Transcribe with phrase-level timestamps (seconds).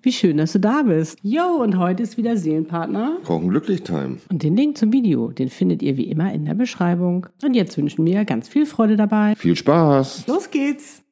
[0.00, 1.18] Wie schön, dass du da bist.
[1.22, 3.16] Jo, und heute ist wieder Seelenpartner.
[3.24, 4.18] Kochen glücklich Time.
[4.30, 7.26] Und den Link zum Video, den findet ihr wie immer in der Beschreibung.
[7.42, 9.34] Und jetzt wünschen wir ganz viel Freude dabei.
[9.36, 10.28] Viel Spaß.
[10.28, 11.02] Los geht's.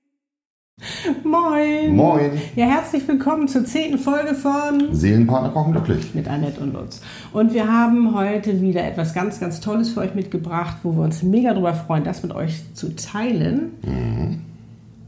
[1.24, 1.96] Moin.
[1.96, 2.30] Moin.
[2.54, 6.14] Ja, herzlich willkommen zur zehnten Folge von Seelenpartner kochen glücklich.
[6.14, 7.00] mit Annette und Lutz.
[7.32, 11.24] Und wir haben heute wieder etwas ganz, ganz Tolles für euch mitgebracht, wo wir uns
[11.24, 14.44] mega darüber freuen, das mit euch zu teilen.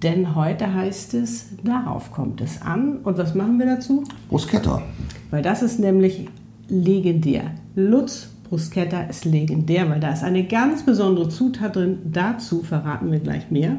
[0.03, 2.99] Denn heute heißt es, darauf kommt es an.
[2.99, 4.05] Und was machen wir dazu?
[4.29, 4.83] Bruschetta.
[5.31, 6.29] Weil das ist nämlich
[6.69, 7.51] legendär.
[7.75, 11.99] Lutz Bruschetta ist legendär, weil da ist eine ganz besondere Zutat drin.
[12.05, 13.77] Dazu verraten wir gleich mehr.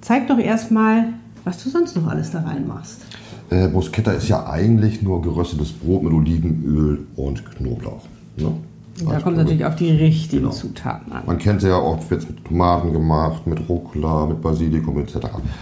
[0.00, 1.08] Zeig doch erstmal,
[1.44, 3.02] was du sonst noch alles da reinmachst.
[3.50, 8.04] Äh, Bruschetta ist ja eigentlich nur geröstetes Brot mit Olivenöl und Knoblauch.
[8.36, 8.52] Ne?
[8.98, 10.52] Da kommt es natürlich auf die richtigen Genau.
[10.54, 11.22] Zutaten an.
[11.26, 15.16] Man kennt sie ja oft, wird mit Tomaten gemacht, mit Rucola, mit Basilikum etc.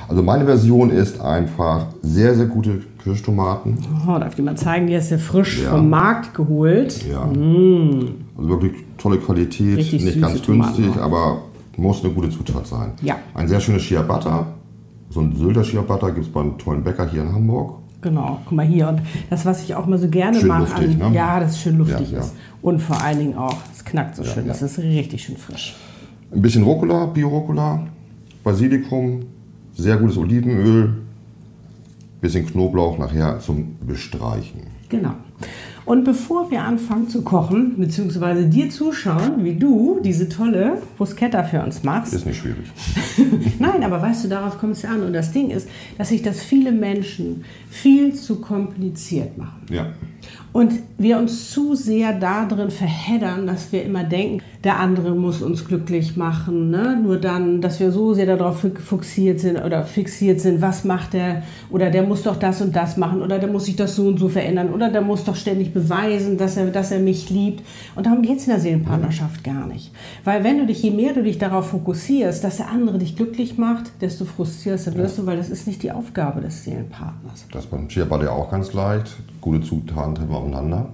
[0.08, 3.78] Also meine Version ist einfach sehr, sehr gute Kirschtomaten.
[4.06, 5.70] Oh, darf ich dir mal zeigen, die ist ja frisch Ja.
[5.70, 7.04] vom Markt geholt.
[7.08, 7.22] Ja.
[7.22, 11.42] Also wirklich tolle Qualität, Richtig nicht ganz günstig, aber
[11.76, 12.92] muss eine gute Zutat sein.
[13.02, 13.16] Ja.
[13.34, 14.46] Ein sehr schönes Butter.
[15.08, 17.79] So ein Sylter Butter gibt es beim tollen Bäcker hier in Hamburg.
[18.02, 18.88] Genau, guck mal hier.
[18.88, 21.16] Und das, was ich auch mal so gerne Schön mache, luftig, an, ne?
[21.16, 22.24] ja, das schön luftig Ja, ja.
[22.24, 22.34] ist.
[22.62, 24.52] Und vor allen Dingen auch, es knackt so schön, ja.
[24.52, 25.76] das ist richtig schön frisch.
[26.32, 27.86] Ein bisschen Rucola, Bio-Rucola,
[28.44, 29.20] Basilikum,
[29.74, 30.94] sehr gutes Olivenöl,
[32.20, 34.62] bisschen Knoblauch nachher zum Bestreichen.
[34.88, 35.14] Genau.
[35.90, 41.64] Und bevor wir anfangen zu kochen, beziehungsweise dir zuschauen, wie du diese tolle Bruschetta für
[41.64, 42.70] uns machst, Ist nicht schwierig.
[43.58, 45.02] Nein, aber weißt du, darauf kommt es an.
[45.02, 49.66] Und das Ding ist, dass sich das viele Menschen viel zu kompliziert machen.
[49.68, 49.86] Ja.
[50.52, 55.66] Und wir uns zu sehr darin verheddern, dass wir immer denken, der andere muss uns
[55.66, 56.70] glücklich machen.
[56.70, 57.00] Ne?
[57.02, 61.42] Nur dann, dass wir so sehr darauf fixiert sind oder fixiert sind, was macht der
[61.70, 64.18] oder der muss doch das und das machen oder der muss sich das so und
[64.18, 67.62] so verändern oder der muss doch ständig beweisen, dass er, dass er mich liebt.
[67.96, 69.92] Und darum geht es in der Seelenpartnerschaft gar nicht.
[70.24, 73.56] Weil wenn du dich, je mehr du dich darauf fokussierst, dass der andere dich glücklich
[73.56, 77.46] macht, desto frustrierter wirst du, weil das ist nicht die Aufgabe des Seelenpartners.
[77.50, 79.16] Das beim Butter ja auch ganz leicht.
[79.40, 80.90] Gute Zutaten aufeinander.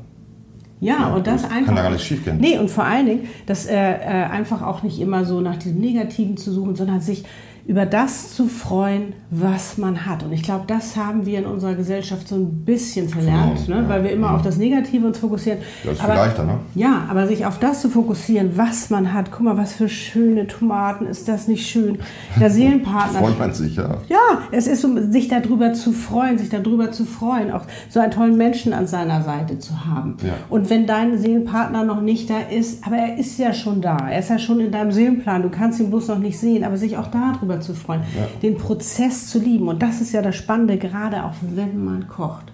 [0.81, 1.67] Ja, und das das einfach.
[1.67, 2.39] kann da gar nicht schiefgehen.
[2.39, 6.37] Nee, und vor allen Dingen, das äh, einfach auch nicht immer so nach diesem Negativen
[6.37, 7.25] zu suchen, sondern sich
[7.67, 10.23] über das zu freuen, was man hat.
[10.23, 13.89] Und ich glaube, das haben wir in unserer Gesellschaft so ein bisschen verlernt, Verloren, ne?
[13.89, 13.95] ja.
[13.95, 15.59] weil wir immer auf das Negative uns fokussieren.
[15.83, 16.61] Das ist viel leichter, ne?
[16.77, 19.33] Ja, aber sich auf das zu fokussieren, was man hat.
[19.33, 21.99] Guck mal, was für schöne Tomaten, ist das nicht schön?
[22.39, 23.19] Der Seelenpartner.
[23.27, 23.99] Freut man sich ja.
[24.09, 28.13] Ja, es ist, um sich darüber zu freuen, sich darüber zu freuen, auch so einen
[28.13, 30.19] tollen Menschen an seiner Seite zu haben.
[30.23, 30.35] Ja.
[30.51, 34.21] Und wenn dein Seelenpartner noch nicht da ist, aber er ist ja schon da, er
[34.21, 36.97] ist ja schon in deinem Seelenplan, du kannst ihn bloß noch nicht sehen, aber sich
[36.97, 38.03] auch darüber zu freuen,
[38.43, 39.69] den Prozess zu lieben.
[39.69, 42.53] Und das ist ja das Spannende, gerade auch wenn man kocht.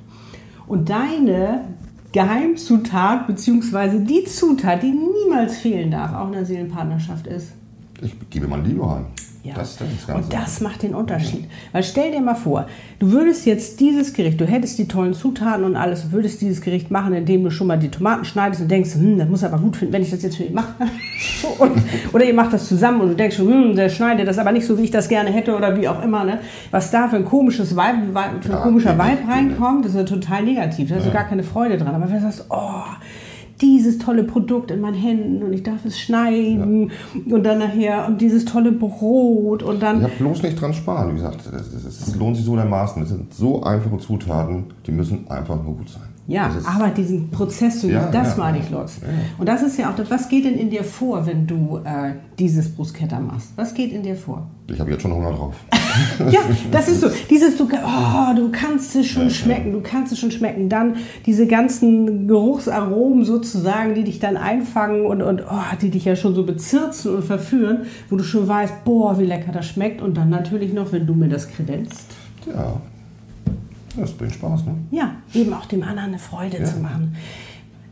[0.66, 1.64] Und deine
[2.12, 7.52] Geheimzutat, beziehungsweise die Zutat, die niemals fehlen darf, auch in der Seelenpartnerschaft ist,
[8.02, 9.06] Ich gebe meine Liebe rein.
[9.44, 9.54] Ja.
[9.54, 11.48] Das, das und das macht den Unterschied.
[11.72, 12.66] Weil stell dir mal vor,
[13.00, 16.60] du würdest jetzt dieses Gericht, du hättest die tollen Zutaten und alles, du würdest dieses
[16.60, 19.52] Gericht machen, indem du schon mal die Tomaten schneidest und denkst, hm, das muss er
[19.52, 20.74] aber gut finden, wenn ich das jetzt für ihn mache.
[21.58, 21.72] Und,
[22.12, 24.64] oder ihr macht das zusammen und du denkst schon, hm, der schneidet das aber nicht
[24.64, 26.24] so, wie ich das gerne hätte oder wie auch immer.
[26.24, 26.38] Ne?
[26.70, 30.44] Was da für ein komisches Vibe- für ein komischer Vibe reinkommt, das ist ja total
[30.44, 30.88] negativ.
[30.88, 31.94] Da hast du gar keine Freude dran.
[31.94, 32.84] Aber wenn du sagst, oh,
[33.62, 36.90] dieses tolle Produkt in meinen Händen und ich darf es schneiden
[37.30, 41.10] und dann nachher und dieses tolle Brot und dann Ich habe bloß nicht dran sparen.
[41.10, 43.02] Wie gesagt, es, es, es lohnt sich so dermaßen.
[43.02, 46.11] Es sind so einfache Zutaten, die müssen einfach nur gut sein.
[46.28, 48.64] Ja, aber diesen Prozess zu Ja, das ja, meine ja.
[48.64, 49.00] ich, Lutz.
[49.38, 52.12] Und das ist ja auch das, was geht denn in dir vor, wenn du äh,
[52.38, 53.50] dieses Bruschetta machst?
[53.56, 54.46] Was geht in dir vor?
[54.68, 55.54] Ich habe jetzt schon Hunger drauf.
[56.30, 57.08] Ja, das ist so.
[57.28, 60.70] Dieses, du, oh, du kannst es schon schmecken, du kannst es schon schmecken.
[60.70, 66.16] Dann diese ganzen Geruchsaromen sozusagen, die dich dann einfangen und, und oh, die dich ja
[66.16, 70.00] schon so bezirzen und verführen, wo du schon weißt, boah, wie lecker das schmeckt.
[70.00, 72.06] Und dann natürlich noch, wenn du mir das kredenzt.
[72.46, 72.80] Ja,
[73.96, 74.74] das bringt Spaß, ne?
[74.90, 77.16] Ja, eben auch dem anderen eine Freude zu machen.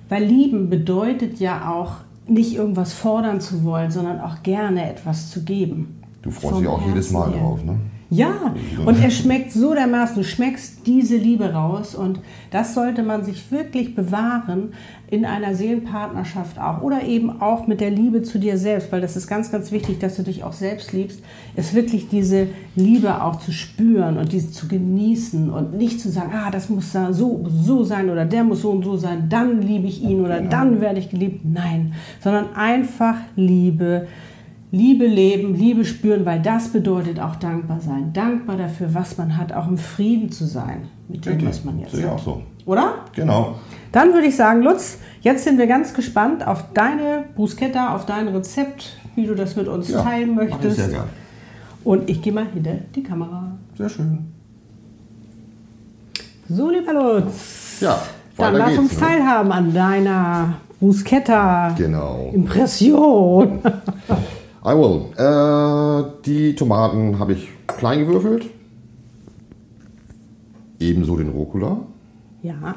[0.09, 5.43] Weil lieben bedeutet ja auch, nicht irgendwas fordern zu wollen, sondern auch gerne etwas zu
[5.45, 6.01] geben.
[6.23, 7.41] Du freust Vom dich auch jedes Herzen Mal her.
[7.41, 7.77] drauf, ne?
[8.13, 8.55] Ja,
[8.85, 12.19] und er schmeckt so dermaßen, du schmeckst diese Liebe raus und
[12.51, 14.73] das sollte man sich wirklich bewahren
[15.09, 19.17] in einer Seelenpartnerschaft auch oder eben auch mit der Liebe zu dir selbst, weil das
[19.17, 21.23] ist ganz, ganz wichtig, dass du dich auch selbst liebst,
[21.55, 26.33] ist wirklich diese Liebe auch zu spüren und diese zu genießen und nicht zu sagen,
[26.35, 29.87] ah, das muss so, so sein oder der muss so und so sein, dann liebe
[29.87, 31.45] ich ihn oder dann werde ich geliebt.
[31.45, 34.09] Nein, sondern einfach Liebe
[34.73, 38.13] Liebe leben, Liebe spüren, weil das bedeutet auch dankbar sein.
[38.13, 41.49] Dankbar dafür, was man hat, auch im Frieden zu sein mit dem, Richtig.
[41.49, 42.13] was man jetzt Sehe hat.
[42.13, 42.43] auch so.
[42.67, 42.95] Oder?
[43.17, 43.57] Genau.
[43.91, 48.29] Dann würde ich sagen, Lutz, jetzt sind wir ganz gespannt auf deine Bruschetta, auf dein
[48.29, 50.77] Rezept, wie du das mit uns Ja, teilen möchtest.
[50.77, 51.09] sehr gern.
[51.83, 53.51] Und ich gehe mal hinter die Kamera.
[53.77, 54.19] Sehr schön.
[56.49, 57.79] So, lieber Lutz.
[57.81, 58.01] Ja,
[58.37, 59.01] Dann lass uns ne?
[59.01, 61.75] teilhaben an deiner Bruschetta.
[61.77, 62.31] Genau.
[62.33, 63.59] Impression.
[64.65, 65.07] I will.
[65.17, 68.47] Äh, die Tomaten habe ich klein gewürfelt.
[70.79, 71.79] Ebenso den Rucola.
[72.43, 72.75] ja.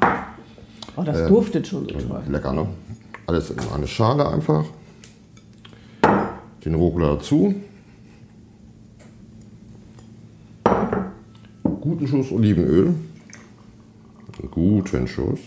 [0.96, 2.22] Oh, das duftet schon so toll.
[2.30, 2.68] Lecker, ne?
[3.26, 4.64] Alles in eine Schale einfach.
[6.64, 7.56] Den Rucola dazu.
[11.82, 12.94] Guten Schuss Olivenöl.
[14.40, 15.40] Einen guten Schuss.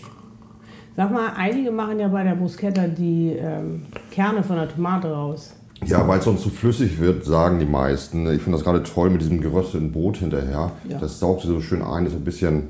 [0.97, 5.53] Sag mal, einige machen ja bei der Bruschetta die ähm, Kerne von der Tomate raus.
[5.85, 8.25] Ja, weil es sonst zu flüssig wird, sagen die meisten.
[8.31, 10.71] Ich finde das gerade toll mit diesem gerösteten Brot hinterher.
[10.89, 10.99] Ja.
[10.99, 12.63] Das saugt so schön ein, ist ein bisschen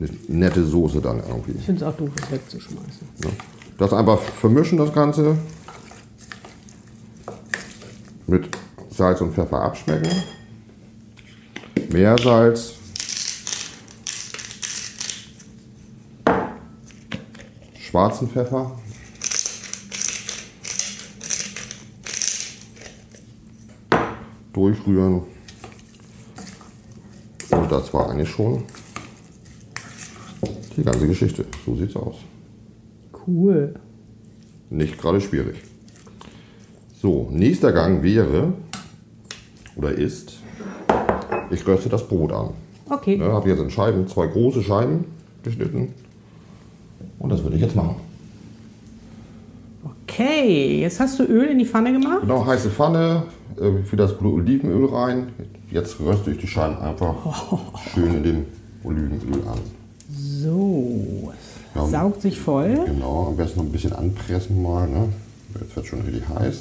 [0.00, 1.52] eine nette Soße dann irgendwie.
[1.52, 3.08] Ich finde es auch doof, es wegzuschmeißen.
[3.78, 5.36] Das einfach vermischen, das Ganze.
[8.26, 8.48] Mit
[8.90, 10.10] Salz und Pfeffer abschmecken.
[11.90, 12.74] Meersalz.
[17.78, 18.72] Schwarzen Pfeffer.
[24.54, 25.22] Durchrühren.
[27.50, 28.62] Und das war eigentlich schon
[30.76, 31.44] die ganze Geschichte.
[31.66, 32.16] So sieht's aus.
[33.26, 33.74] Cool.
[34.70, 35.56] Nicht gerade schwierig.
[37.00, 38.54] So, nächster Gang wäre
[39.76, 40.38] oder ist,
[41.50, 42.50] ich röste das Brot an.
[42.88, 43.16] Okay.
[43.16, 45.04] Ne, habe jetzt in Scheiben, zwei große Scheiben
[45.42, 45.92] geschnitten.
[47.18, 47.96] Und das würde ich jetzt machen.
[50.06, 52.20] Okay, jetzt hast du Öl in die Pfanne gemacht.
[52.20, 53.24] Genau, heiße Pfanne,
[53.60, 55.28] äh, für das Olivenöl rein.
[55.70, 57.14] Jetzt röste ich die Scheiben einfach
[57.94, 58.44] schön in dem
[58.84, 59.58] Olivenöl an.
[60.10, 61.32] So,
[61.74, 61.86] es Ja.
[61.86, 62.78] saugt sich voll.
[62.86, 64.88] Genau, am besten noch ein bisschen anpressen mal.
[64.88, 65.08] Ne?
[65.60, 66.60] Jetzt wird schon richtig heiß.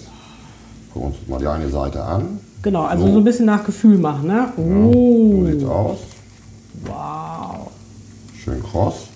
[0.94, 2.40] Gucken wir uns mal die eine Seite an.
[2.62, 3.14] Genau, also So.
[3.14, 4.54] so ein bisschen nach Gefühl machen, ne?
[4.56, 5.98] So Oh, sieht's aus.
[6.86, 7.70] wow.
[8.38, 9.08] Schön kross.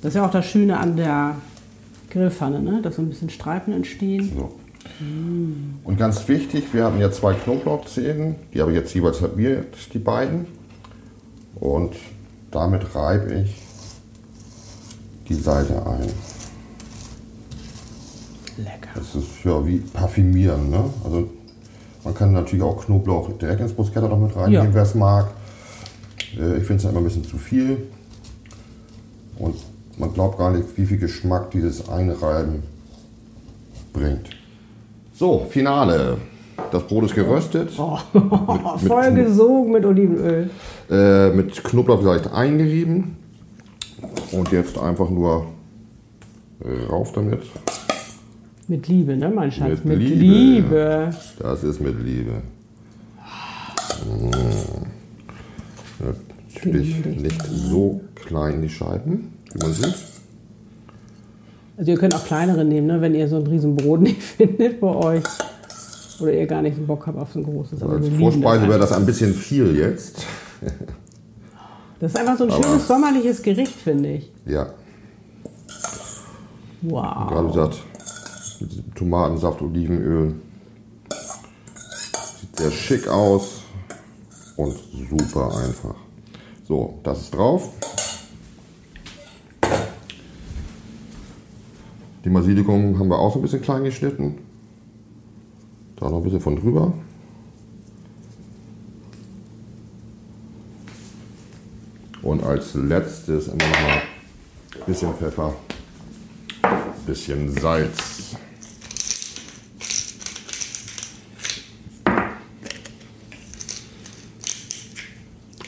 [0.00, 1.36] Das ist ja auch das Schöne an der
[2.10, 2.80] Grillpfanne, ne?
[2.82, 4.32] Dass so ein bisschen Streifen entstehen.
[4.36, 4.52] So.
[5.84, 9.98] Und ganz wichtig, wir haben ja zwei Knoblauchzehen, die habe ich jetzt jeweils halbiert, die
[9.98, 10.46] beiden.
[11.56, 11.94] Und
[12.50, 13.54] damit reibe ich
[15.28, 16.08] die Seite ein.
[18.58, 18.90] Lecker.
[18.94, 20.70] Das ist ja wie parfümieren.
[20.70, 20.84] Ne?
[21.04, 21.28] Also
[22.04, 24.74] man kann natürlich auch Knoblauch direkt ins Bruschetta noch mit reinnehmen, Ja.
[24.74, 25.28] wer es mag.
[26.38, 27.78] Äh, Ich finde es ja immer ein bisschen zu viel.
[29.38, 29.56] Und
[29.98, 32.62] man glaubt gar nicht, wie viel Geschmack dieses Einreiben
[33.92, 34.30] bringt.
[35.22, 36.16] So, Finale.
[36.72, 37.70] Das Brot ist geröstet.
[37.78, 40.50] Oh, mit voll Kno- gesogen mit Olivenöl.
[40.90, 43.14] Äh, mit Knoblauch leicht eingerieben.
[44.32, 45.46] Und jetzt einfach nur
[46.90, 47.38] rauf damit.
[48.66, 49.68] Mit Liebe, ne, mein Schatz?
[49.68, 50.24] Mit Mit, Liebe.
[50.24, 51.10] Liebe.
[51.38, 52.42] Das ist mit Liebe.
[54.04, 54.30] Mm.
[56.52, 59.94] Natürlich nicht so klein die Scheiben, wie man sieht.
[61.82, 64.86] Also ihr könnt auch kleinere nehmen, ne, wenn ihr so ein Riesenbrot nicht findet bei
[64.94, 65.24] euch.
[66.20, 67.82] Oder ihr gar nicht den Bock habt auf so ein großes.
[67.82, 70.24] Aber Als Vorspeise wäre das ein bisschen viel jetzt.
[71.98, 74.30] Das ist einfach so ein Aber- schönes sommerliches Gericht, finde ich.
[74.46, 74.66] Ja,
[76.82, 77.28] Wow.
[77.28, 77.78] gerade gesagt,
[78.60, 80.34] mit Tomatensaft, Olivenöl.
[82.40, 83.62] Sieht sehr schick aus
[84.56, 84.74] und
[85.10, 85.94] super einfach.
[86.68, 87.68] So, das ist drauf.
[92.32, 94.38] Basilikum haben wir auch so ein bisschen klein geschnitten.
[95.96, 96.92] Da noch ein bisschen von drüber.
[102.22, 104.02] Und als letztes immer noch mal
[104.78, 105.54] ein bisschen Pfeffer,
[106.62, 108.36] ein bisschen Salz.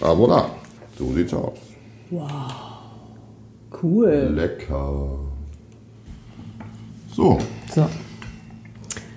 [0.01, 0.51] Ah, voilà.
[0.99, 1.59] So sieht's aus.
[3.71, 4.33] Cool.
[4.35, 5.24] Lecker.
[7.15, 7.39] So,
[7.73, 7.87] So.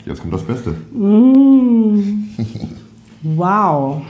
[0.05, 0.75] jetzt kommt das Beste.
[3.23, 4.03] Wow.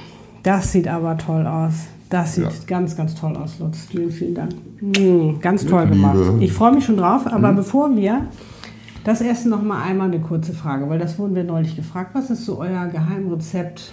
[0.44, 1.88] Das sieht aber toll aus.
[2.10, 2.50] Das sieht Ja.
[2.68, 3.86] ganz, ganz toll aus, Lutz.
[3.90, 4.54] Vielen, vielen Dank.
[4.82, 6.16] Mm, ganz toll gemacht.
[6.18, 6.32] Liebe.
[6.34, 6.42] Mhm.
[6.42, 8.28] Ich freue mich schon drauf, aber bevor wir
[9.06, 12.12] das essen, noch mal einmal eine kurze Frage, weil das wurden wir neulich gefragt.
[12.14, 13.92] Was ist so euer Geheimrezept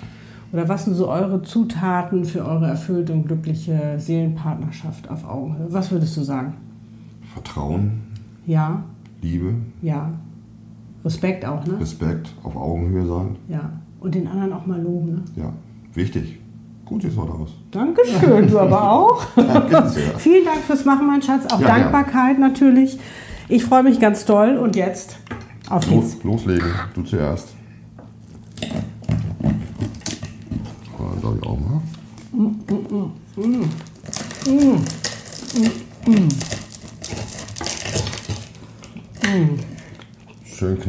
[0.53, 5.67] oder was sind so eure Zutaten für eure erfüllte und glückliche Seelenpartnerschaft auf Augenhöhe?
[5.71, 6.55] Was würdest du sagen?
[7.33, 8.03] Vertrauen,
[8.47, 8.83] Ja,
[9.25, 10.13] Liebe, ja.
[11.03, 11.81] Respekt auch, ne?
[11.81, 13.37] Respekt, auf Augenhöhe sein.
[13.49, 13.73] Ja.
[14.01, 15.23] Und den anderen auch mal loben, ne?
[15.35, 15.53] Ja,
[15.95, 16.39] wichtig.
[16.85, 17.55] Gut siehst du heute aus.
[17.71, 19.25] Dankeschön, du aber auch.
[19.37, 20.15] Danke sehr.
[20.19, 21.51] Vielen Dank fürs Machen, mein Schatz.
[21.51, 22.99] Auch Ja, Dankbarkeit natürlich.
[23.49, 25.17] Ich freue mich ganz doll und jetzt
[25.71, 26.23] auf geht's.
[26.23, 27.55] Los, loslegen, du zuerst.
[31.23, 31.81] Darf ich auch mal.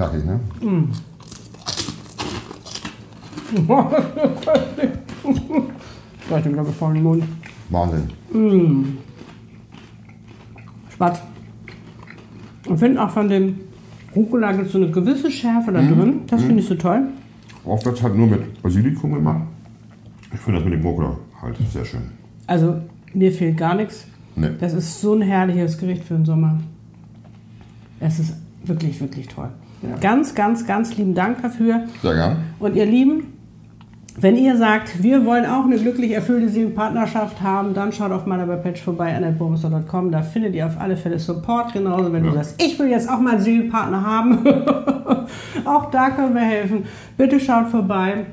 [0.05, 0.39] Knackig, ne?
[6.27, 7.23] Gleich den glaube ich voll in den Mund.
[7.69, 8.97] Wahnsinn.
[10.91, 11.21] Spatz.
[12.67, 13.59] Ich finde auch von dem
[14.15, 16.21] Rucola gibt es so eine gewisse Schärfe da drin.
[16.27, 17.03] Das finde ich so toll.
[17.63, 19.41] Oft wird es halt nur mit Basilikum gemacht.
[20.33, 22.01] Ich finde das mit dem Rucola halt sehr schön.
[22.47, 22.81] Also
[23.13, 24.07] mir fehlt gar nichts.
[24.35, 24.55] Ne.
[24.59, 26.59] Das ist so ein herrliches Gericht für den Sommer.
[27.99, 28.35] Es ist
[28.65, 29.49] wirklich, wirklich toll.
[29.89, 29.97] Ja.
[30.01, 31.83] Ganz, ganz, ganz lieben Dank dafür.
[32.01, 32.37] Sehr gern.
[32.59, 33.33] Und ihr Lieben,
[34.17, 38.47] wenn ihr sagt, wir wollen auch eine glücklich erfüllte Seelenpartnerschaft haben, dann schaut auf meiner
[38.47, 40.11] Webpage vorbei, annetbomster.com.
[40.11, 41.73] Da findet ihr auf alle Fälle Support.
[41.73, 42.29] Genauso, wenn Ja.
[42.31, 44.39] du sagst, ich will jetzt auch mal einen Seelenpartner haben.
[45.65, 46.85] auch da können wir helfen.
[47.17, 48.25] Bitte schaut vorbei.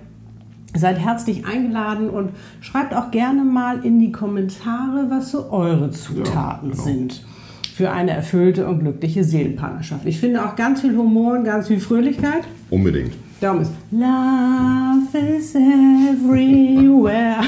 [0.74, 2.30] Seid herzlich eingeladen und
[2.60, 6.82] schreibt auch gerne mal in die Kommentare, was so eure Zutaten genau.
[6.82, 7.24] sind
[7.74, 10.04] für eine erfüllte und glückliche Seelenpartnerschaft.
[10.06, 12.44] Ich finde auch ganz viel Humor und ganz viel Fröhlichkeit.
[12.70, 13.14] Unbedingt.
[13.40, 17.40] Darum ist Love is everywhere.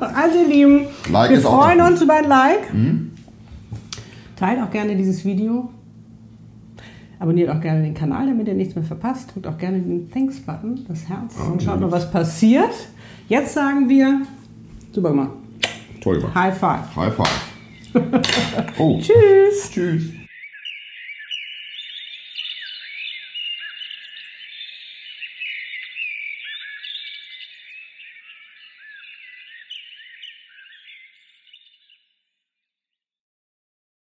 [0.00, 2.72] also ihr Lieben, Like wir freuen uns über ein Like.
[4.36, 5.70] Teilt auch gerne dieses Video.
[7.18, 9.34] Abonniert auch gerne den Kanal, damit ihr nichts mehr verpasst.
[9.34, 12.74] Drückt auch gerne den Thanks-Button, das Herz, und schaut noch, was passiert.
[13.28, 14.20] Jetzt sagen wir,
[14.92, 15.30] super gemacht,
[16.02, 16.34] Toll gemacht.
[16.34, 16.96] High Five.
[16.96, 17.45] High five.
[18.78, 19.00] Oh.
[19.00, 19.70] Tschüss.
[19.70, 20.25] Tschüss.